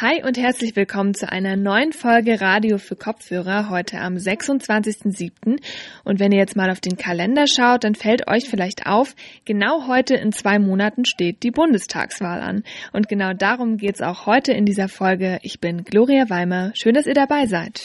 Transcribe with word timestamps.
Hi 0.00 0.22
und 0.24 0.38
herzlich 0.38 0.76
willkommen 0.76 1.12
zu 1.12 1.28
einer 1.28 1.56
neuen 1.56 1.92
Folge 1.92 2.40
Radio 2.40 2.78
für 2.78 2.94
Kopfhörer 2.94 3.68
heute 3.68 3.98
am 3.98 4.14
26.07. 4.14 5.60
Und 6.04 6.20
wenn 6.20 6.30
ihr 6.30 6.38
jetzt 6.38 6.54
mal 6.54 6.70
auf 6.70 6.78
den 6.78 6.96
Kalender 6.96 7.46
schaut, 7.48 7.82
dann 7.82 7.96
fällt 7.96 8.28
euch 8.28 8.48
vielleicht 8.48 8.86
auf, 8.86 9.16
genau 9.44 9.88
heute 9.88 10.14
in 10.14 10.30
zwei 10.30 10.60
Monaten 10.60 11.04
steht 11.04 11.42
die 11.42 11.50
Bundestagswahl 11.50 12.40
an. 12.40 12.62
Und 12.92 13.08
genau 13.08 13.32
darum 13.32 13.76
geht's 13.76 14.00
auch 14.00 14.26
heute 14.26 14.52
in 14.52 14.66
dieser 14.66 14.86
Folge. 14.86 15.40
Ich 15.42 15.58
bin 15.58 15.82
Gloria 15.82 16.30
Weimer. 16.30 16.70
Schön, 16.74 16.94
dass 16.94 17.06
ihr 17.06 17.14
dabei 17.14 17.46
seid. 17.46 17.82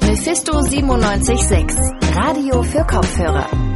Mephisto 0.00 0.52
976, 0.54 1.78
Radio 2.16 2.60
für 2.64 2.84
Kopfhörer. 2.84 3.71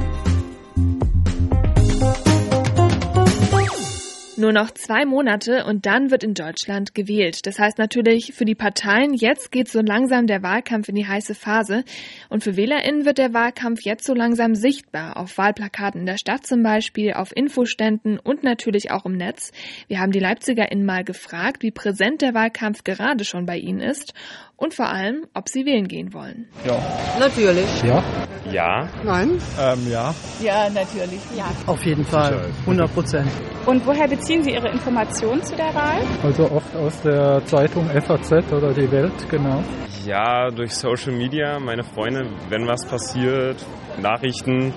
Nur 4.39 4.53
noch 4.53 4.71
zwei 4.71 5.07
Monate 5.07 5.64
und 5.64 5.87
dann 5.87 6.11
wird 6.11 6.23
in 6.23 6.34
Deutschland 6.34 6.95
gewählt. 6.95 7.46
Das 7.46 7.59
heißt 7.59 7.79
natürlich 7.79 8.35
für 8.35 8.45
die 8.45 8.55
Parteien, 8.55 9.14
jetzt 9.14 9.50
geht 9.50 9.68
so 9.68 9.81
langsam 9.81 10.26
der 10.26 10.43
Wahlkampf 10.43 10.90
in 10.90 10.95
die 10.95 11.07
heiße 11.07 11.35
Phase. 11.35 11.85
Und 12.29 12.45
für 12.45 12.54
WählerInnen 12.54 13.07
wird 13.07 13.17
der 13.17 13.32
Wahlkampf 13.32 13.81
jetzt 13.81 14.04
so 14.04 14.12
langsam 14.12 14.54
sichtbar. 14.54 15.17
Auf 15.17 15.39
Wahlplakaten 15.39 16.00
in 16.00 16.07
der 16.07 16.18
Stadt 16.18 16.46
zum 16.46 16.62
Beispiel, 16.62 17.14
auf 17.14 17.35
Infoständen 17.35 18.18
und 18.18 18.43
natürlich 18.43 18.90
auch 18.90 19.07
im 19.07 19.17
Netz. 19.17 19.53
Wir 19.89 20.00
haben 20.00 20.12
die 20.12 20.21
LeipzigerInnen 20.21 20.84
mal 20.84 21.03
gefragt, 21.03 21.62
wie 21.62 21.71
präsent 21.71 22.21
der 22.21 22.34
Wahlkampf 22.34 22.84
gerade 22.84 23.25
schon 23.25 23.46
bei 23.46 23.57
ihnen 23.57 23.81
ist 23.81 24.12
und 24.57 24.75
vor 24.75 24.89
allem, 24.89 25.27
ob 25.35 25.49
sie 25.49 25.65
wählen 25.67 25.87
gehen 25.87 26.13
wollen. 26.15 26.49
Ja. 26.67 26.79
Natürlich. 27.19 27.83
Ja. 27.83 28.03
Ja. 28.51 28.89
Nein. 29.05 29.39
Ähm, 29.61 29.91
ja. 29.91 30.15
Ja, 30.41 30.69
natürlich. 30.71 31.21
Ja. 31.37 31.46
Auf 31.67 31.85
jeden 31.85 32.05
Fall. 32.05 32.47
100 32.61 32.92
Prozent. 32.95 33.31
Und 33.67 33.84
woher 33.87 34.09
beziehen 34.09 34.42
Sie 34.42 34.53
Ihre 34.53 34.69
Informationen 34.70 35.42
zu 35.42 35.56
der 35.56 35.75
Wahl? 35.75 36.01
Also 36.23 36.51
oft 36.51 36.75
aus 36.77 37.01
der 37.03 37.45
Zeitung 37.47 37.89
FAZ 37.91 38.53
oder 38.53 38.73
die 38.73 38.91
Welt, 38.91 39.29
genau. 39.29 39.62
Ja, 40.05 40.51
durch 40.51 40.73
Social 40.75 41.13
Media, 41.13 41.59
meine 41.59 41.83
Freunde, 41.83 42.31
wenn 42.48 42.67
was 42.67 42.87
passiert, 42.87 43.57
Nachrichten. 44.01 44.73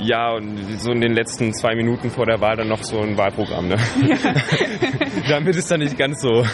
Ja, 0.00 0.32
und 0.32 0.80
so 0.80 0.92
in 0.92 1.00
den 1.00 1.12
letzten 1.12 1.52
zwei 1.52 1.74
Minuten 1.74 2.10
vor 2.10 2.26
der 2.26 2.40
Wahl 2.40 2.56
dann 2.56 2.68
noch 2.68 2.82
so 2.82 3.00
ein 3.00 3.16
Wahlprogramm, 3.16 3.68
ne? 3.68 3.76
Ja. 4.06 4.16
Damit 5.28 5.56
es 5.56 5.66
dann 5.66 5.80
nicht 5.80 5.98
ganz 5.98 6.22
so 6.22 6.44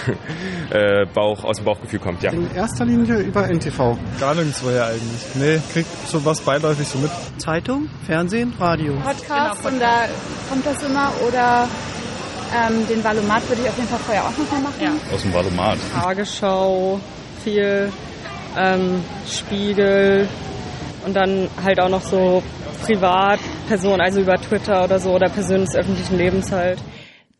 äh, 0.70 1.06
Bauch, 1.12 1.45
aus 1.45 1.56
dem 1.56 1.65
Bauchgefühl 1.65 1.98
kommt, 1.98 2.22
ja. 2.22 2.33
In 2.33 2.50
erster 2.55 2.84
Linie 2.84 3.19
über 3.19 3.48
NTV. 3.48 3.97
Gar 4.19 4.34
nirgendwoher 4.34 4.87
eigentlich. 4.87 5.34
Nee, 5.34 5.61
kriegt 5.72 6.09
sowas 6.09 6.41
beiläufig 6.41 6.87
so 6.87 6.98
mit. 6.98 7.11
Zeitung, 7.39 7.89
Fernsehen, 8.06 8.53
Radio. 8.59 8.95
Podcast, 8.95 9.27
genau, 9.27 9.48
Podcast. 9.48 9.67
und 9.67 9.81
da 9.81 10.06
kommt 10.48 10.67
das 10.67 10.83
immer 10.83 11.12
oder 11.27 11.69
ähm, 12.55 12.87
den 12.89 13.03
Valomat 13.03 13.48
würde 13.48 13.62
ich 13.62 13.69
auf 13.69 13.77
jeden 13.77 13.89
Fall 13.89 13.98
vorher 14.00 14.25
auch 14.25 14.39
nochmal 14.39 14.61
machen. 14.62 14.81
Ja. 14.81 15.15
Aus 15.15 15.22
dem 15.22 15.33
Valomat. 15.34 15.78
Tagesschau, 15.92 17.00
viel 17.42 17.92
ähm, 18.56 19.03
Spiegel 19.28 20.28
und 21.05 21.15
dann 21.15 21.48
halt 21.62 21.81
auch 21.81 21.89
noch 21.89 22.03
so 22.03 22.42
Privatpersonen, 22.84 24.00
also 24.00 24.20
über 24.20 24.34
Twitter 24.34 24.84
oder 24.84 24.98
so 24.98 25.10
oder 25.10 25.28
Personen 25.28 25.64
des 25.64 25.74
öffentlichen 25.74 26.18
Lebens 26.18 26.52
halt. 26.52 26.78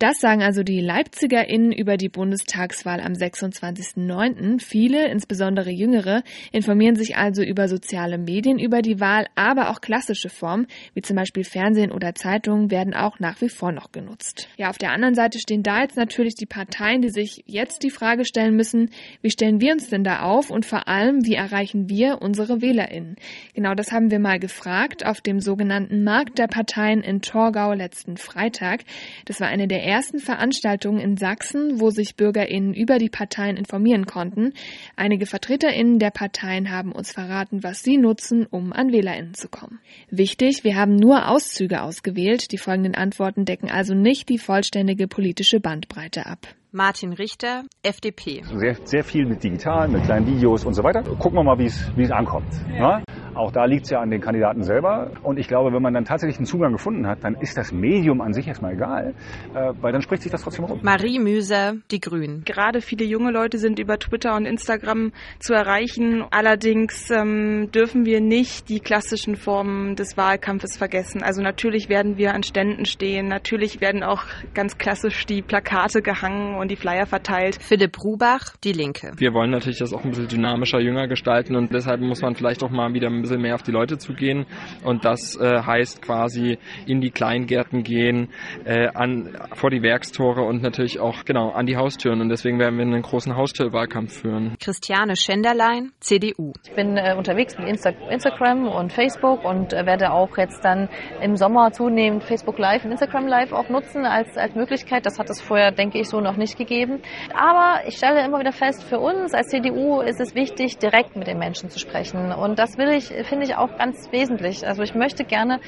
Das 0.01 0.19
sagen 0.19 0.43
also 0.43 0.65
die 0.65 0.81
LeipzigerInnen 0.81 1.71
über 1.71 1.97
die 1.97 2.09
Bundestagswahl 2.09 3.01
am 3.01 3.13
26.09. 3.13 4.61
Viele, 4.61 5.07
insbesondere 5.09 5.71
Jüngere, 5.71 6.25
informieren 6.51 6.97
sich 6.97 7.17
also 7.17 7.43
über 7.43 7.69
soziale 7.69 8.19
Medien 8.19 8.59
über 8.59 8.83
die 8.83 8.99
Wahl, 8.99 9.29
aber 9.37 9.71
auch 9.71 9.81
klassische 9.81 10.31
Formen, 10.31 10.67
wie 10.95 11.03
zum 11.03 11.17
Beispiel 11.17 11.45
Fernsehen 11.45 11.93
oder 11.93 12.15
Zeitungen, 12.15 12.73
werden 12.73 12.93
auch 12.93 13.21
nach 13.21 13.41
wie 13.41 13.49
vor 13.49 13.71
noch 13.71 13.93
genutzt. 13.93 14.49
Ja, 14.57 14.71
auf 14.71 14.79
der 14.79 14.91
anderen 14.91 15.15
Seite 15.15 15.39
stehen 15.39 15.63
da 15.63 15.83
jetzt 15.83 15.97
natürlich 15.97 16.35
die 16.35 16.47
Parteien, 16.47 17.01
die 17.01 17.11
sich 17.11 17.45
jetzt 17.47 17.85
die 17.85 17.91
Frage 17.91 18.25
stellen 18.25 18.57
müssen, 18.57 18.91
wie 19.23 19.31
stellen 19.31 19.61
wir 19.61 19.73
uns 19.73 19.89
denn 19.89 20.03
da 20.03 20.23
auf 20.23 20.51
und 20.51 20.67
vor 20.67 20.89
allem, 20.89 21.25
wie 21.25 21.35
erreichen 21.35 21.89
wir 21.89 22.21
unsere 22.21 22.61
WählerInnen? 22.61 23.15
Genau 23.55 23.75
das 23.75 23.93
haben 23.93 24.11
wir 24.11 24.19
mal 24.19 24.41
gefragt 24.41 25.07
auf 25.07 25.21
dem 25.21 25.39
sogenannten 25.39 26.03
Markt 26.03 26.39
der 26.39 26.49
Parteien 26.49 27.03
in 27.03 27.21
Torgau 27.21 27.75
letzten 27.75 28.17
Freitag. 28.17 28.83
Das 29.27 29.41
war 29.41 29.47
eine 29.47 29.69
der 29.69 29.84
ersten 29.85 30.19
Veranstaltungen 30.19 30.99
in 30.99 31.17
Sachsen, 31.17 31.81
wo 31.81 31.91
sich 31.91 32.17
BürgerInnen 32.17 32.75
über 32.75 32.99
die 32.99 33.09
Parteien 33.09 33.57
informieren 33.57 34.07
konnten. 34.07 34.53
Einige 34.97 35.27
VertreterInnen 35.27 35.99
der 35.99 36.11
Parteien 36.11 36.71
haben 36.71 36.93
uns 36.93 37.13
verraten, 37.13 37.63
was 37.63 37.83
sie 37.83 37.99
nutzen, 37.99 38.47
um 38.51 38.73
an 38.73 38.91
WählerInnen 38.91 39.35
zu 39.35 39.49
kommen. 39.49 39.79
Wichtig, 40.11 40.65
wir 40.65 40.77
haben 40.77 40.97
nur 40.97 41.29
Auszüge 41.29 41.83
ausgewählt. 41.83 42.51
Die 42.51 42.59
folgenden 42.59 42.95
Antworten 42.95 43.45
decken 43.45 43.71
also 43.71 43.95
nicht 43.95 44.29
die 44.29 44.39
vollständige 44.39 45.07
politische 45.07 45.61
Bandbreite 45.61 46.27
ab. 46.27 46.49
Martin 46.73 47.13
Richter, 47.13 47.63
FDP. 47.85 48.43
Sehr, 48.57 48.77
sehr 48.83 49.05
viel 49.05 49.27
mit 49.27 49.45
digital, 49.45 49.87
mit 49.87 50.03
kleinen 50.03 50.27
Videos 50.27 50.65
und 50.65 50.75
so 50.75 50.83
weiter. 50.83 51.05
Gucken 51.05 51.35
wir 51.35 51.45
mal, 51.45 51.57
wie 51.57 51.67
es 51.67 52.11
ankommt. 52.11 52.53
Ja. 52.77 53.01
Auch 53.35 53.53
da 53.53 53.65
liegt 53.65 53.85
es 53.85 53.91
ja 53.91 54.01
an 54.01 54.11
den 54.11 54.21
Kandidaten 54.21 54.63
selber. 54.63 55.11
Und 55.23 55.39
ich 55.39 55.49
glaube, 55.49 55.73
wenn 55.73 55.83
man 55.83 55.95
dann 55.95 56.05
tatsächlich 56.05 56.39
einen 56.39 56.47
Zugang 56.47 56.73
gefunden 56.73 57.07
hat, 57.07 57.23
dann 57.23 57.35
ist 57.35 57.57
das 57.57 57.73
Medium 57.73 58.21
an 58.21 58.33
sich 58.33 58.47
erstmal 58.47 58.75
egal, 58.75 59.15
äh, 59.55 59.73
weil 59.81 59.93
dann 59.93 60.03
spricht 60.03 60.23
sich 60.23 60.33
das 60.33 60.43
trotzdem 60.43 60.65
rum. 60.65 60.81
Marie 60.83 61.19
Müser, 61.19 61.75
Die 61.91 62.01
Grünen. 62.01 62.45
Gerade 62.45 62.81
viele 62.81 63.05
junge 63.05 63.31
Leute 63.31 63.59
sind 63.59 63.79
über 63.79 63.99
Twitter 63.99 64.37
und 64.37 64.47
Instagram 64.47 65.13
zu 65.39 65.55
erreichen. 65.55 66.25
Allerdings 66.31 67.11
ähm, 67.11 67.71
dürfen 67.73 68.05
wir 68.05 68.21
nicht 68.21 68.69
die 68.69 68.81
klassischen 68.81 69.37
Formen 69.37 69.97
des 69.97 70.17
Wahlkampfes 70.17 70.77
vergessen. 70.77 71.23
Also 71.23 71.43
natürlich 71.43 71.89
werden 71.89 72.17
wir 72.17 72.35
an 72.35 72.43
Ständen 72.43 72.85
stehen, 72.85 73.29
natürlich 73.29 73.81
werden 73.81 74.03
auch 74.03 74.25
ganz 74.55 74.79
klassisch 74.79 75.27
die 75.27 75.43
Plakate 75.43 76.03
gehangen 76.03 76.57
und 76.57 76.71
die 76.71 76.77
Flyer 76.77 77.07
verteilt. 77.07 77.59
Philipp 77.61 78.03
Rubach, 78.03 78.57
Die 78.63 78.73
Linke. 78.73 79.13
Wir 79.17 79.33
wollen 79.33 79.51
natürlich 79.51 79.79
das 79.79 79.93
auch 79.93 80.05
ein 80.05 80.11
bisschen 80.11 80.29
dynamischer, 80.29 80.81
jünger 80.81 81.09
gestalten 81.09 81.57
und 81.57 81.73
deshalb 81.73 82.01
muss 82.01 82.23
man 82.23 82.35
vielleicht 82.35 82.63
auch 82.63 82.71
mal 82.71 82.93
wieder 82.95 83.09
ein 83.09 83.23
bisschen 83.25 83.43
mehr 83.43 83.55
auf 83.55 83.63
die 83.63 83.73
Leute 83.73 83.99
zu 83.99 84.15
gehen. 84.15 84.47
Und 84.85 85.05
das 85.05 85.37
äh, 85.37 85.63
heißt 85.63 86.03
quasi 86.03 86.59
in 86.87 87.01
die 87.01 87.11
Kleingärten 87.11 87.83
gehen, 87.83 88.29
äh, 88.65 88.89
an, 88.95 89.37
vor 89.55 89.71
die 89.71 89.83
Werkstore 89.83 90.43
und 90.43 90.63
natürlich 90.63 91.01
auch 91.01 91.25
genau 91.25 91.51
an 91.51 91.67
die 91.67 91.77
Haustüren. 91.77 92.21
Und 92.21 92.29
deswegen 92.29 92.59
werden 92.59 92.77
wir 92.77 92.85
einen 92.85 93.03
großen 93.03 93.37
Haustürwahlkampf 93.37 94.21
führen. 94.21 94.57
Christiane 94.61 95.17
Schenderlein, 95.17 95.93
CDU. 96.01 96.53
Ich 96.65 96.73
bin 96.75 96.97
äh, 96.97 97.15
unterwegs 97.17 97.59
mit 97.59 97.69
Insta 97.69 97.91
Instagram 98.11 98.69
und 98.69 98.93
Facebook 98.93 99.45
und 99.45 99.73
äh, 99.73 99.87
werde 99.87 100.13
auch 100.13 100.37
jetzt 100.37 100.65
dann 100.65 100.89
im 101.21 101.37
Sommer 101.37 101.73
zunehmend 101.73 102.25
Facebook 102.25 102.59
Live 102.59 102.85
und 102.85 102.93
Instagram 102.93 103.27
Live 103.27 103.53
auch 103.53 103.69
nutzen 103.69 104.05
als, 104.05 104.37
als 104.37 104.55
Möglichkeit. 104.55 105.07
Das 105.07 105.19
hat 105.19 105.31
es 105.31 105.41
vorher, 105.41 105.73
denke 105.73 105.99
ich, 105.99 106.09
so 106.09 106.21
noch 106.21 106.37
nicht 106.37 106.57
gegeben. 106.59 107.01
Aber 107.35 107.87
ich 107.87 107.97
stelle 107.97 108.25
immer 108.25 108.41
wieder 108.41 108.53
fest, 108.53 108.85
für 108.85 108.99
uns 108.99 109.35
als 109.35 109.49
CDU 109.49 110.01
ist 110.01 110.21
es 110.21 110.35
wichtig, 110.35 110.79
direkt 110.79 111.17
mit 111.17 111.27
den 111.27 111.39
Menschen 111.39 111.71
zu 111.71 111.79
sprechen. 111.79 112.33
Und 112.33 112.59
das 112.59 112.77
will 112.79 112.91
ich 112.91 113.11
finde 113.25 113.45
ich 113.47 113.57
auch 113.57 113.77
ganz 113.79 114.11
wesentlich. 114.13 114.67
Also 114.67 114.83
ich 114.83 114.95
möchte 114.95 115.25
gerne 115.25 115.61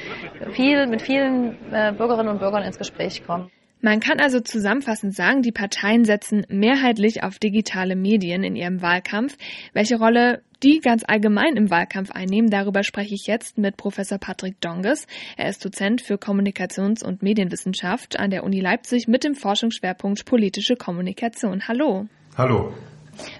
viel 0.53 0.87
mit 0.87 1.03
vielen 1.03 1.57
äh, 1.73 1.93
Bürgerinnen 1.93 2.29
und 2.29 2.39
Bürgern 2.39 2.63
ins 2.63 2.79
Gespräch 2.79 3.25
kommen. 3.27 3.51
Man 3.83 4.01
kann 4.01 4.21
also 4.21 4.41
zusammenfassend 4.41 5.15
sagen, 5.15 5.43
die 5.43 5.53
Parteien 5.53 6.05
setzen 6.05 6.47
mehrheitlich 6.49 7.23
auf 7.23 7.39
digitale 7.39 7.95
Medien 7.95 8.43
in 8.43 8.57
ihrem 8.57 8.81
Wahlkampf. 8.81 9.37
Welche 9.75 9.99
Rolle 9.99 10.43
die 10.63 10.81
ganz 10.81 11.05
allgemein 11.07 11.57
im 11.57 11.71
Wahlkampf 11.71 12.11
einnehmen, 12.11 12.51
darüber 12.51 12.83
spreche 12.83 13.15
ich 13.15 13.27
jetzt 13.27 13.59
mit 13.59 13.77
Professor 13.77 14.19
Patrick 14.19 14.61
Donges. 14.61 15.07
Er 15.37 15.51
ist 15.51 15.65
Dozent 15.65 16.01
für 16.01 16.15
Kommunikations- 16.15 17.05
und 17.05 17.23
Medienwissenschaft 17.23 18.19
an 18.19 18.31
der 18.31 18.45
Uni 18.45 18.61
Leipzig 18.61 19.07
mit 19.09 19.25
dem 19.25 19.35
Forschungsschwerpunkt 19.35 20.25
politische 20.25 20.77
Kommunikation. 20.77 21.69
Hallo. 21.69 22.07
Hallo. 22.37 22.73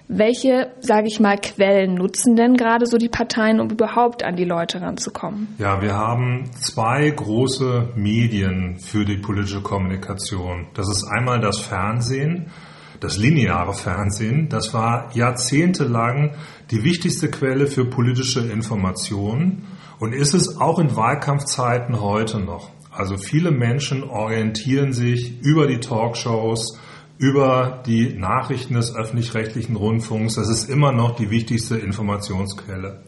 Welche, 0.07 0.71
sage 0.79 1.07
ich 1.07 1.19
mal, 1.19 1.37
Quellen 1.37 1.95
nutzen 1.95 2.35
denn 2.35 2.55
gerade 2.55 2.85
so 2.85 2.97
die 2.97 3.09
Parteien, 3.09 3.59
um 3.59 3.69
überhaupt 3.69 4.23
an 4.23 4.35
die 4.35 4.45
Leute 4.45 4.81
ranzukommen? 4.81 5.55
Ja, 5.57 5.81
wir 5.81 5.93
haben 5.93 6.49
zwei 6.61 7.09
große 7.09 7.89
Medien 7.95 8.79
für 8.79 9.05
die 9.05 9.17
politische 9.17 9.61
Kommunikation. 9.61 10.67
Das 10.73 10.87
ist 10.87 11.05
einmal 11.05 11.39
das 11.39 11.59
Fernsehen, 11.59 12.51
das 12.99 13.17
lineare 13.17 13.73
Fernsehen. 13.73 14.49
Das 14.49 14.73
war 14.73 15.09
jahrzehntelang 15.13 16.35
die 16.71 16.83
wichtigste 16.83 17.29
Quelle 17.29 17.67
für 17.67 17.85
politische 17.85 18.41
Informationen 18.41 19.67
und 19.99 20.13
ist 20.13 20.33
es 20.33 20.59
auch 20.59 20.79
in 20.79 20.95
Wahlkampfzeiten 20.95 22.01
heute 22.01 22.39
noch. 22.39 22.69
Also 22.91 23.17
viele 23.17 23.51
Menschen 23.51 24.03
orientieren 24.03 24.91
sich 24.91 25.39
über 25.41 25.67
die 25.67 25.79
Talkshows, 25.79 26.79
über 27.17 27.81
die 27.85 28.13
Nachrichten 28.13 28.75
des 28.75 28.95
öffentlich-rechtlichen 28.95 29.75
Rundfunks. 29.75 30.35
Das 30.35 30.49
ist 30.49 30.69
immer 30.69 30.91
noch 30.91 31.15
die 31.15 31.29
wichtigste 31.29 31.77
Informationsquelle. 31.77 33.01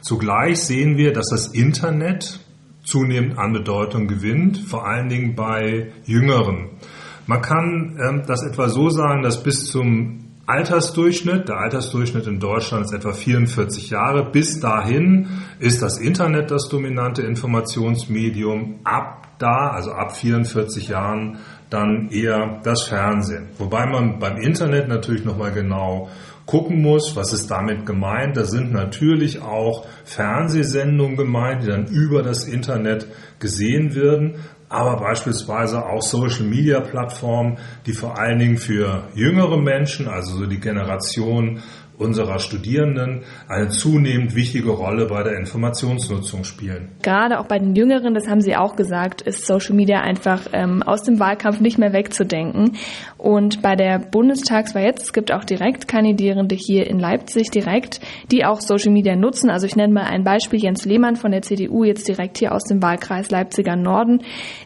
Zugleich 0.00 0.60
sehen 0.60 0.96
wir, 0.96 1.12
dass 1.12 1.28
das 1.28 1.48
Internet 1.48 2.40
zunehmend 2.84 3.38
an 3.38 3.52
Bedeutung 3.52 4.08
gewinnt, 4.08 4.58
vor 4.58 4.86
allen 4.86 5.08
Dingen 5.08 5.34
bei 5.34 5.92
Jüngeren. 6.04 6.70
Man 7.26 7.40
kann 7.40 7.98
ähm, 8.02 8.22
das 8.26 8.42
etwa 8.42 8.68
so 8.68 8.90
sagen, 8.90 9.22
dass 9.22 9.42
bis 9.42 9.70
zum 9.70 10.22
Altersdurchschnitt, 10.46 11.48
der 11.48 11.58
Altersdurchschnitt 11.58 12.26
in 12.26 12.40
Deutschland 12.40 12.86
ist 12.86 12.92
etwa 12.92 13.12
44 13.12 13.90
Jahre, 13.90 14.24
bis 14.24 14.58
dahin 14.58 15.28
ist 15.60 15.82
das 15.82 15.98
Internet 15.98 16.50
das 16.50 16.68
dominante 16.68 17.22
Informationsmedium. 17.22 18.80
Ab 18.82 19.28
da, 19.42 19.70
also 19.70 19.92
ab 19.92 20.16
44 20.16 20.88
Jahren, 20.88 21.38
dann 21.70 22.08
eher 22.10 22.60
das 22.62 22.84
Fernsehen. 22.84 23.48
Wobei 23.58 23.86
man 23.86 24.18
beim 24.18 24.36
Internet 24.36 24.88
natürlich 24.88 25.24
nochmal 25.24 25.52
genau 25.52 26.10
gucken 26.46 26.82
muss, 26.82 27.16
was 27.16 27.32
ist 27.32 27.50
damit 27.50 27.86
gemeint. 27.86 28.36
Da 28.36 28.44
sind 28.44 28.72
natürlich 28.72 29.40
auch 29.40 29.86
Fernsehsendungen 30.04 31.16
gemeint, 31.16 31.62
die 31.62 31.68
dann 31.68 31.86
über 31.86 32.22
das 32.22 32.44
Internet 32.44 33.06
gesehen 33.38 33.94
werden, 33.94 34.34
aber 34.68 34.96
beispielsweise 34.96 35.84
auch 35.84 36.00
Social-Media-Plattformen, 36.00 37.58
die 37.84 37.92
vor 37.92 38.18
allen 38.18 38.38
Dingen 38.38 38.56
für 38.56 39.08
jüngere 39.14 39.58
Menschen, 39.58 40.08
also 40.08 40.38
so 40.38 40.46
die 40.46 40.60
Generation 40.60 41.60
unserer 42.02 42.38
Studierenden 42.38 43.22
eine 43.48 43.68
zunehmend 43.68 44.34
wichtige 44.34 44.70
Rolle 44.70 45.06
bei 45.06 45.22
der 45.22 45.38
Informationsnutzung 45.38 46.44
spielen. 46.44 46.90
Gerade 47.02 47.38
auch 47.38 47.46
bei 47.46 47.58
den 47.58 47.74
Jüngeren, 47.74 48.14
das 48.14 48.28
haben 48.28 48.40
Sie 48.40 48.56
auch 48.56 48.76
gesagt, 48.76 49.22
ist 49.22 49.46
Social 49.46 49.74
Media 49.74 50.00
einfach 50.00 50.42
ähm, 50.52 50.82
aus 50.82 51.02
dem 51.02 51.20
Wahlkampf 51.20 51.60
nicht 51.60 51.78
mehr 51.78 51.92
wegzudenken. 51.92 52.76
Und 53.16 53.62
bei 53.62 53.76
der 53.76 53.98
Bundestagswahl 53.98 54.84
jetzt, 54.84 55.02
es 55.02 55.12
gibt 55.12 55.32
auch 55.32 55.44
Direktkandidierende 55.44 56.54
hier 56.54 56.86
in 56.88 56.98
Leipzig 56.98 57.50
direkt, 57.50 58.00
die 58.30 58.44
auch 58.44 58.60
Social 58.60 58.92
Media 58.92 59.14
nutzen. 59.16 59.48
Also 59.48 59.66
ich 59.66 59.76
nenne 59.76 59.92
mal 59.92 60.04
ein 60.04 60.24
Beispiel, 60.24 60.60
Jens 60.60 60.84
Lehmann 60.84 61.16
von 61.16 61.30
der 61.30 61.42
CDU, 61.42 61.84
jetzt 61.84 62.08
direkt 62.08 62.38
hier 62.38 62.52
aus 62.52 62.64
dem 62.64 62.82
Wahlkreis 62.82 63.30
Leipziger 63.30 63.76
Norden. 63.76 64.22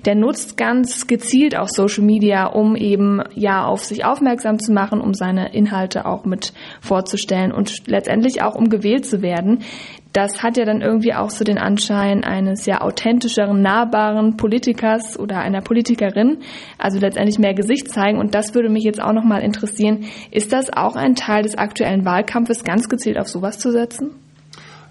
Der 0.06 0.14
nutzt 0.14 0.56
ganz 0.56 1.06
gezielt 1.06 1.56
auch 1.56 1.68
Social 1.68 2.04
Media, 2.04 2.46
um 2.46 2.76
eben 2.76 3.22
ja 3.34 3.66
auf 3.66 3.84
sich 3.84 4.04
aufmerksam 4.04 4.58
zu 4.58 4.72
machen, 4.72 5.00
um 5.00 5.12
seine 5.12 5.54
Inhalte 5.54 6.06
auch 6.06 6.24
mit 6.24 6.52
vorzustellen 6.80 7.25
stellen 7.26 7.52
und 7.52 7.88
letztendlich 7.88 8.42
auch 8.42 8.54
um 8.54 8.68
gewählt 8.68 9.04
zu 9.04 9.20
werden. 9.20 9.64
Das 10.12 10.42
hat 10.42 10.56
ja 10.56 10.64
dann 10.64 10.80
irgendwie 10.80 11.12
auch 11.12 11.28
so 11.28 11.44
den 11.44 11.58
Anschein 11.58 12.24
eines 12.24 12.64
ja 12.64 12.80
authentischeren, 12.80 13.60
nahbaren 13.60 14.36
Politikers 14.36 15.18
oder 15.18 15.40
einer 15.40 15.60
Politikerin, 15.60 16.38
also 16.78 16.98
letztendlich 16.98 17.38
mehr 17.38 17.52
Gesicht 17.52 17.90
zeigen. 17.90 18.18
Und 18.18 18.34
das 18.34 18.54
würde 18.54 18.70
mich 18.70 18.84
jetzt 18.84 19.02
auch 19.02 19.12
nochmal 19.12 19.42
interessieren. 19.42 20.04
Ist 20.30 20.52
das 20.52 20.72
auch 20.72 20.96
ein 20.96 21.16
Teil 21.16 21.42
des 21.42 21.58
aktuellen 21.58 22.06
Wahlkampfes, 22.06 22.64
ganz 22.64 22.88
gezielt 22.88 23.18
auf 23.18 23.28
sowas 23.28 23.58
zu 23.58 23.72
setzen? 23.72 24.12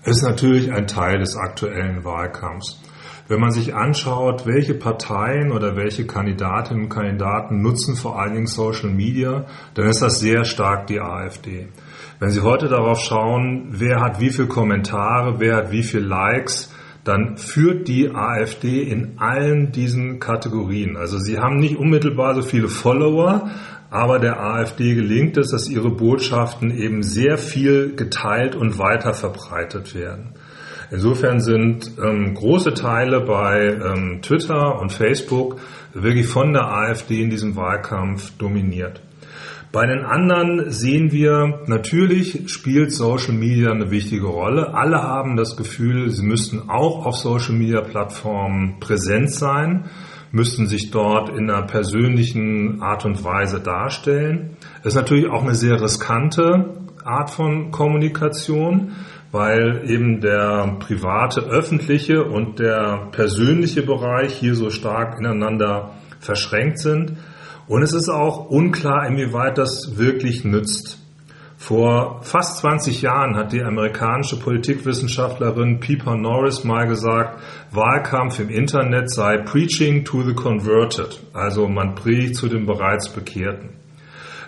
Ist 0.03 0.23
natürlich 0.23 0.71
ein 0.71 0.85
Teil 0.85 1.17
des 1.17 1.35
aktuellen 1.35 2.03
Wahlkampfs. 2.03 2.84
Wenn 3.27 3.39
man 3.39 3.49
sich 3.49 3.73
anschaut, 3.73 4.45
welche 4.45 4.75
Parteien 4.75 5.51
oder 5.51 5.75
welche 5.75 6.05
Kandidatinnen 6.05 6.83
und 6.83 6.89
Kandidaten 6.89 7.61
nutzen 7.61 7.95
vor 7.95 8.19
allen 8.19 8.33
Dingen 8.33 8.45
Social 8.47 8.91
Media, 8.91 9.45
dann 9.73 9.87
ist 9.87 10.03
das 10.03 10.19
sehr 10.19 10.43
stark 10.43 10.85
die 10.87 10.99
AfD. 10.99 11.69
Wenn 12.19 12.29
Sie 12.29 12.41
heute 12.41 12.67
darauf 12.67 12.99
schauen, 12.99 13.69
wer 13.71 13.99
hat 13.99 14.19
wie 14.19 14.29
viele 14.29 14.47
Kommentare, 14.47 15.39
wer 15.39 15.55
hat 15.55 15.71
wie 15.71 15.81
viele 15.81 16.05
Likes, 16.05 16.71
dann 17.03 17.37
führt 17.37 17.87
die 17.87 18.09
AfD 18.13 18.81
in 18.81 19.19
allen 19.19 19.71
diesen 19.71 20.19
Kategorien. 20.19 20.97
Also 20.97 21.19
sie 21.19 21.37
haben 21.37 21.57
nicht 21.57 21.77
unmittelbar 21.77 22.33
so 22.33 22.41
viele 22.41 22.67
Follower, 22.67 23.49
aber 23.91 24.17
der 24.19 24.41
AfD 24.41 24.95
gelingt 24.95 25.37
es, 25.37 25.51
dass 25.51 25.69
ihre 25.69 25.91
Botschaften 25.91 26.71
eben 26.71 27.03
sehr 27.03 27.37
viel 27.37 27.95
geteilt 27.95 28.55
und 28.55 28.79
weiter 28.79 29.13
verbreitet 29.13 29.93
werden. 29.95 30.33
Insofern 30.91 31.39
sind 31.39 31.91
ähm, 32.03 32.33
große 32.33 32.73
Teile 32.73 33.21
bei 33.21 33.67
ähm, 33.67 34.21
Twitter 34.21 34.79
und 34.79 34.91
Facebook 34.91 35.57
wirklich 35.93 36.27
von 36.27 36.53
der 36.53 36.67
AfD 36.67 37.21
in 37.21 37.29
diesem 37.29 37.55
Wahlkampf 37.55 38.31
dominiert. 38.37 39.01
Bei 39.75 39.85
den 39.85 40.05
anderen 40.05 40.71
sehen 40.71 41.11
wir, 41.11 41.63
natürlich 41.67 42.49
spielt 42.49 42.93
Social 42.93 43.33
Media 43.33 43.71
eine 43.71 43.91
wichtige 43.91 44.27
Rolle. 44.27 44.73
Alle 44.73 45.03
haben 45.03 45.35
das 45.35 45.57
Gefühl, 45.57 46.09
sie 46.11 46.25
müssten 46.25 46.69
auch 46.69 47.05
auf 47.05 47.17
Social 47.17 47.55
Media 47.55 47.81
Plattformen 47.81 48.79
präsent 48.79 49.31
sein, 49.31 49.89
müssten 50.31 50.67
sich 50.67 50.91
dort 50.91 51.27
in 51.27 51.49
einer 51.49 51.67
persönlichen 51.67 52.81
Art 52.81 53.03
und 53.03 53.25
Weise 53.25 53.59
darstellen. 53.59 54.55
Es 54.79 54.93
ist 54.93 54.95
natürlich 54.95 55.29
auch 55.29 55.43
eine 55.43 55.55
sehr 55.55 55.81
riskante 55.81 56.75
Art 57.03 57.29
von 57.29 57.71
Kommunikation, 57.71 58.93
weil 59.35 59.81
eben 59.89 60.21
der 60.21 60.77
private, 60.79 61.41
öffentliche 61.41 62.23
und 62.23 62.57
der 62.59 63.09
persönliche 63.11 63.81
Bereich 63.81 64.33
hier 64.33 64.55
so 64.55 64.69
stark 64.69 65.19
ineinander 65.19 65.91
verschränkt 66.21 66.79
sind. 66.79 67.17
Und 67.67 67.83
es 67.83 67.91
ist 67.91 68.07
auch 68.07 68.49
unklar, 68.49 69.05
inwieweit 69.05 69.57
das 69.57 69.97
wirklich 69.97 70.45
nützt. 70.45 70.99
Vor 71.57 72.21
fast 72.23 72.59
20 72.59 73.01
Jahren 73.01 73.35
hat 73.35 73.51
die 73.51 73.61
amerikanische 73.61 74.39
Politikwissenschaftlerin 74.39 75.81
Pippa 75.81 76.15
Norris 76.15 76.63
mal 76.63 76.87
gesagt, 76.87 77.41
Wahlkampf 77.71 78.39
im 78.39 78.49
Internet 78.49 79.11
sei 79.11 79.39
Preaching 79.39 80.05
to 80.05 80.23
the 80.23 80.33
Converted, 80.33 81.19
also 81.33 81.67
man 81.67 81.95
predigt 81.95 82.37
zu 82.37 82.47
den 82.47 82.65
bereits 82.65 83.09
Bekehrten. 83.09 83.84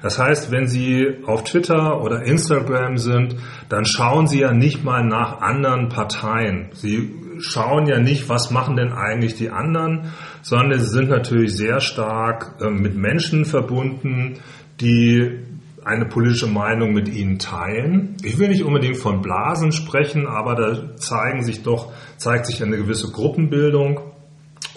Das 0.02 0.20
heißt, 0.20 0.52
wenn 0.52 0.68
Sie 0.68 1.24
auf 1.26 1.44
Twitter 1.44 2.02
oder 2.02 2.24
Instagram 2.24 2.98
sind, 2.98 3.36
dann 3.70 3.86
schauen 3.86 4.28
Sie 4.28 4.40
ja 4.40 4.54
nicht 4.54 4.84
mal 4.84 5.04
nach 5.04 5.42
anderen 5.42 5.90
Parteien. 5.90 6.70
Sie 6.74 7.14
schauen 7.40 7.88
ja 7.88 8.00
nicht, 8.00 8.30
was 8.30 8.52
machen 8.52 8.76
denn 8.76 8.92
eigentlich 8.92 9.36
die 9.36 9.50
anderen, 9.50 10.12
sondern 10.42 10.80
sie 10.80 10.88
sind 10.88 11.10
natürlich 11.10 11.56
sehr 11.56 11.80
stark 11.80 12.56
äh, 12.62 12.70
mit 12.70 12.96
Menschen 12.96 13.46
verbunden, 13.46 14.40
die 14.82 15.44
eine 15.84 16.06
politische 16.06 16.48
Meinung 16.48 16.94
mit 16.94 17.08
ihnen 17.08 17.40
teilen. 17.40 18.18
Ich 18.24 18.38
will 18.38 18.50
nicht 18.50 18.64
unbedingt 18.64 18.98
von 18.98 19.22
Blasen 19.22 19.72
sprechen, 19.72 20.28
aber 20.28 20.56
da 20.56 20.96
zeigen 20.98 21.44
sich 21.44 21.64
doch, 21.64 21.94
zeigt 22.18 22.46
sich 22.46 22.62
eine 22.62 22.78
gewisse 22.78 23.10
Gruppenbildung. 23.12 24.02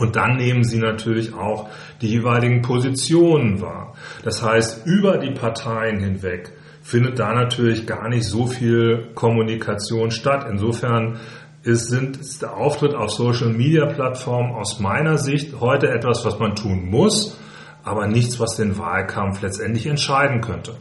Und 0.01 0.17
dann 0.17 0.39
nehmen 0.39 0.65
sie 0.65 0.79
natürlich 0.79 1.35
auch 1.35 1.69
die 2.01 2.09
jeweiligen 2.09 2.63
Positionen 2.63 3.61
wahr. 3.61 3.95
Das 4.25 4.43
heißt, 4.43 4.87
über 4.87 5.19
die 5.19 5.33
Parteien 5.33 6.01
hinweg 6.01 6.53
findet 6.83 7.19
da 7.19 7.35
natürlich 7.35 7.87
gar 7.87 8.09
nicht 8.09 8.25
so 8.25 8.47
viel 8.47 9.11
Kommunikation 9.15 10.11
statt. 10.11 10.47
Insofern 10.51 11.19
ist, 11.63 11.89
sind, 11.89 12.17
ist 12.17 12.41
der 12.41 12.57
Auftritt 12.57 12.95
auf 12.95 13.11
Social 13.11 13.51
Media 13.51 13.85
Plattformen 13.85 14.55
aus 14.55 14.81
meiner 14.81 15.19
Sicht 15.19 15.61
heute 15.61 15.91
etwas, 15.91 16.25
was 16.25 16.39
man 16.39 16.57
tun 16.57 16.89
muss, 16.89 17.39
aber 17.85 18.07
nichts, 18.07 18.41
was 18.41 18.57
den 18.57 18.79
Wahlkampf 18.79 19.43
letztendlich 19.43 19.87
entscheiden 19.87 20.41
könnte. 20.41 20.73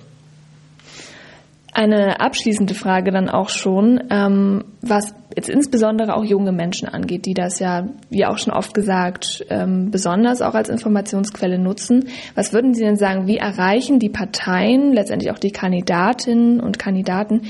Eine 1.71 2.19
abschließende 2.19 2.73
Frage 2.73 3.11
dann 3.11 3.29
auch 3.29 3.49
schon, 3.49 4.01
ähm, 4.09 4.65
was 4.81 5.13
jetzt 5.35 5.49
insbesondere 5.49 6.15
auch 6.15 6.23
junge 6.23 6.51
Menschen 6.51 6.87
angeht, 6.87 7.25
die 7.25 7.35
das 7.35 7.59
ja, 7.59 7.87
wie 8.09 8.25
auch 8.25 8.39
schon 8.39 8.53
oft 8.53 8.73
gesagt, 8.73 9.45
ähm, 9.49 9.91
besonders 9.91 10.41
auch 10.41 10.55
als 10.55 10.69
Informationsquelle 10.69 11.59
nutzen. 11.59 12.09
Was 12.33 12.53
würden 12.53 12.73
Sie 12.73 12.83
denn 12.83 12.97
sagen, 12.97 13.27
wie 13.27 13.37
erreichen 13.37 13.99
die 13.99 14.09
Parteien, 14.09 14.93
letztendlich 14.93 15.31
auch 15.31 15.37
die 15.37 15.51
Kandidatinnen 15.51 16.59
und 16.59 16.79
Kandidaten, 16.79 17.43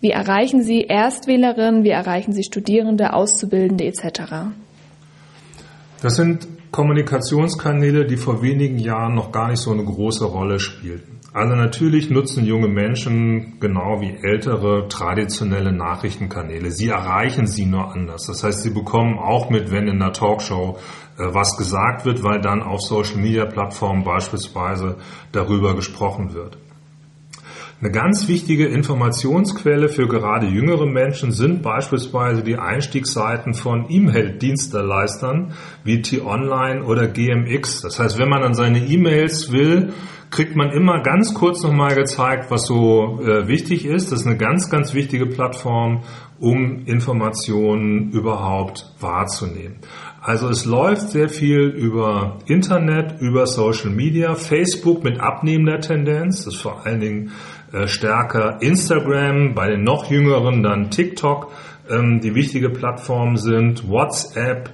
wie 0.00 0.10
erreichen 0.10 0.62
sie 0.62 0.82
Erstwählerinnen, 0.82 1.84
wie 1.84 1.90
erreichen 1.90 2.32
sie 2.32 2.44
Studierende, 2.44 3.12
Auszubildende 3.12 3.84
etc.? 3.84 4.52
Das 6.02 6.16
sind 6.16 6.46
Kommunikationskanäle, 6.70 8.06
die 8.06 8.16
vor 8.16 8.42
wenigen 8.42 8.78
Jahren 8.78 9.14
noch 9.14 9.32
gar 9.32 9.48
nicht 9.48 9.60
so 9.60 9.72
eine 9.72 9.84
große 9.84 10.24
Rolle 10.26 10.60
spielten. 10.60 11.18
Also 11.36 11.54
natürlich 11.54 12.08
nutzen 12.08 12.46
junge 12.46 12.68
Menschen 12.68 13.60
genau 13.60 14.00
wie 14.00 14.16
ältere 14.22 14.88
traditionelle 14.88 15.70
Nachrichtenkanäle. 15.70 16.70
Sie 16.70 16.88
erreichen 16.88 17.46
sie 17.46 17.66
nur 17.66 17.92
anders. 17.92 18.24
Das 18.24 18.42
heißt, 18.42 18.62
sie 18.62 18.70
bekommen 18.70 19.18
auch 19.18 19.50
mit, 19.50 19.70
wenn 19.70 19.86
in 19.86 20.00
einer 20.00 20.14
Talkshow 20.14 20.78
äh, 21.18 21.24
was 21.34 21.58
gesagt 21.58 22.06
wird, 22.06 22.22
weil 22.22 22.40
dann 22.40 22.62
auf 22.62 22.80
Social 22.80 23.18
Media 23.18 23.44
Plattformen 23.44 24.02
beispielsweise 24.02 24.96
darüber 25.32 25.76
gesprochen 25.76 26.32
wird. 26.32 26.56
Eine 27.82 27.90
ganz 27.90 28.26
wichtige 28.28 28.68
Informationsquelle 28.68 29.90
für 29.90 30.08
gerade 30.08 30.46
jüngere 30.46 30.86
Menschen 30.86 31.32
sind 31.32 31.60
beispielsweise 31.60 32.42
die 32.42 32.56
Einstiegsseiten 32.56 33.52
von 33.52 33.90
E-Mail-Dienstleistern 33.90 35.52
wie 35.84 36.00
T-Online 36.00 36.82
oder 36.82 37.06
GMX. 37.06 37.82
Das 37.82 37.98
heißt, 37.98 38.18
wenn 38.18 38.30
man 38.30 38.42
an 38.42 38.54
seine 38.54 38.78
E-Mails 38.78 39.52
will, 39.52 39.92
kriegt 40.30 40.56
man 40.56 40.70
immer 40.70 41.02
ganz 41.02 41.34
kurz 41.34 41.62
nochmal 41.62 41.94
gezeigt, 41.94 42.50
was 42.50 42.66
so 42.66 43.20
äh, 43.22 43.48
wichtig 43.48 43.86
ist. 43.86 44.12
Das 44.12 44.20
ist 44.20 44.26
eine 44.26 44.36
ganz, 44.36 44.70
ganz 44.70 44.94
wichtige 44.94 45.26
Plattform, 45.26 46.02
um 46.38 46.84
Informationen 46.86 48.10
überhaupt 48.10 48.92
wahrzunehmen. 49.00 49.76
Also 50.20 50.48
es 50.48 50.64
läuft 50.64 51.10
sehr 51.10 51.28
viel 51.28 51.68
über 51.68 52.38
Internet, 52.46 53.20
über 53.20 53.46
Social 53.46 53.90
Media, 53.90 54.34
Facebook 54.34 55.04
mit 55.04 55.20
abnehmender 55.20 55.80
Tendenz, 55.80 56.44
das 56.44 56.54
ist 56.54 56.62
vor 56.62 56.84
allen 56.84 57.00
Dingen 57.00 57.32
äh, 57.72 57.86
stärker 57.86 58.60
Instagram, 58.60 59.54
bei 59.54 59.68
den 59.70 59.84
noch 59.84 60.10
jüngeren 60.10 60.62
dann 60.62 60.90
TikTok, 60.90 61.52
ähm, 61.88 62.20
die 62.20 62.34
wichtige 62.34 62.70
Plattformen 62.70 63.36
sind, 63.36 63.88
WhatsApp, 63.88 64.70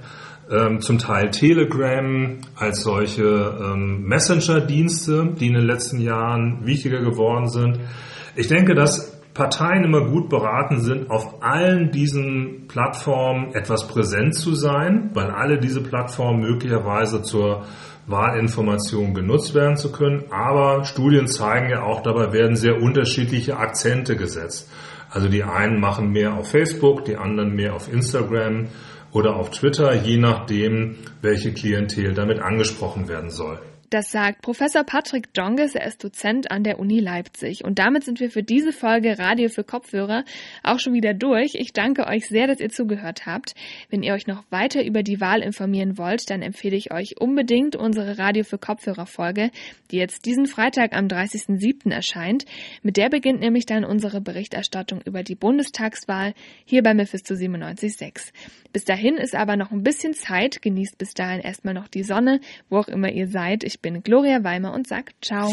ähm, 0.53 0.81
zum 0.81 0.99
Teil 0.99 1.31
Telegram 1.31 2.37
als 2.55 2.83
solche 2.83 3.23
ähm, 3.23 4.03
Messenger-Dienste, 4.03 5.33
die 5.39 5.47
in 5.47 5.53
den 5.53 5.65
letzten 5.65 5.99
Jahren 5.99 6.65
wichtiger 6.65 7.01
geworden 7.01 7.49
sind. 7.49 7.79
Ich 8.35 8.47
denke, 8.47 8.75
dass 8.75 9.13
Parteien 9.33 9.83
immer 9.83 10.05
gut 10.05 10.29
beraten 10.29 10.79
sind, 10.79 11.09
auf 11.09 11.41
allen 11.41 11.91
diesen 11.91 12.67
Plattformen 12.67 13.55
etwas 13.55 13.87
präsent 13.87 14.35
zu 14.35 14.53
sein, 14.53 15.09
weil 15.13 15.31
alle 15.31 15.59
diese 15.59 15.81
Plattformen 15.81 16.41
möglicherweise 16.41 17.23
zur 17.23 17.63
Wahlinformationen 18.05 19.15
genutzt 19.15 19.55
werden 19.55 19.75
zu 19.75 19.91
können. 19.91 20.25
Aber 20.29 20.83
Studien 20.85 21.27
zeigen 21.27 21.69
ja 21.69 21.81
auch, 21.83 22.03
dabei 22.03 22.31
werden 22.31 22.55
sehr 22.55 22.79
unterschiedliche 22.79 23.57
Akzente 23.57 24.15
gesetzt. 24.15 24.69
Also 25.09 25.29
die 25.29 25.43
einen 25.43 25.79
machen 25.79 26.11
mehr 26.11 26.33
auf 26.33 26.49
Facebook, 26.51 27.05
die 27.05 27.17
anderen 27.17 27.55
mehr 27.55 27.75
auf 27.75 27.91
Instagram 27.91 28.67
oder 29.13 29.35
auf 29.35 29.51
Twitter, 29.51 29.93
je 29.93 30.17
nachdem, 30.17 30.97
welche 31.21 31.53
Klientel 31.53 32.13
damit 32.13 32.39
angesprochen 32.39 33.07
werden 33.07 33.29
soll. 33.29 33.59
Das 33.93 34.09
sagt 34.09 34.41
Professor 34.41 34.83
Patrick 34.83 35.35
Donges, 35.35 35.75
er 35.75 35.85
ist 35.85 36.03
Dozent 36.03 36.49
an 36.49 36.63
der 36.63 36.79
Uni 36.79 36.99
Leipzig. 36.99 37.63
Und 37.63 37.77
damit 37.77 38.03
sind 38.03 38.19
wir 38.19 38.31
für 38.31 38.41
diese 38.41 38.71
Folge 38.71 39.19
Radio 39.19 39.49
für 39.49 39.63
Kopfhörer 39.63 40.23
auch 40.63 40.79
schon 40.79 40.93
wieder 40.93 41.13
durch. 41.13 41.53
Ich 41.53 41.73
danke 41.73 42.07
euch 42.07 42.27
sehr, 42.27 42.47
dass 42.47 42.59
ihr 42.59 42.69
zugehört 42.69 43.27
habt. 43.27 43.53
Wenn 43.91 44.01
ihr 44.01 44.15
euch 44.15 44.25
noch 44.25 44.45
weiter 44.49 44.83
über 44.83 45.03
die 45.03 45.21
Wahl 45.21 45.43
informieren 45.43 45.99
wollt, 45.99 46.27
dann 46.31 46.41
empfehle 46.41 46.75
ich 46.75 46.91
euch 46.91 47.21
unbedingt 47.21 47.75
unsere 47.75 48.17
Radio 48.17 48.43
für 48.43 48.57
Kopfhörer 48.57 49.05
Folge, 49.05 49.51
die 49.91 49.97
jetzt 49.97 50.25
diesen 50.25 50.47
Freitag 50.47 50.97
am 50.97 51.05
30.07. 51.05 51.91
erscheint. 51.91 52.45
Mit 52.81 52.97
der 52.97 53.09
beginnt 53.09 53.41
nämlich 53.41 53.67
dann 53.67 53.85
unsere 53.85 54.21
Berichterstattung 54.21 55.01
über 55.05 55.21
die 55.21 55.35
Bundestagswahl 55.35 56.33
hier 56.65 56.81
bei 56.81 56.95
Mephisto 56.95 57.35
97.6. 57.35 58.31
Bis 58.73 58.85
dahin 58.85 59.17
ist 59.17 59.35
aber 59.35 59.55
noch 59.55 59.71
ein 59.71 59.83
bisschen 59.83 60.15
Zeit. 60.15 60.61
Genießt 60.61 60.97
bis 60.97 61.13
dahin 61.13 61.39
erstmal 61.39 61.75
noch 61.75 61.87
die 61.87 62.03
Sonne, 62.03 62.41
wo 62.69 62.79
auch 62.79 62.87
immer 62.87 63.09
ihr 63.09 63.27
seid. 63.27 63.63
Ich 63.63 63.79
bin 63.79 64.01
Gloria 64.01 64.43
Weimer 64.43 64.73
und 64.73 64.87
sag 64.87 65.11
ciao. 65.21 65.49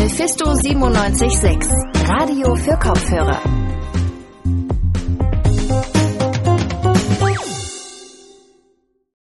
Mephisto 0.00 0.46
97.6 0.46 2.08
Radio 2.08 2.56
für 2.56 2.78
Kopfhörer. 2.78 3.81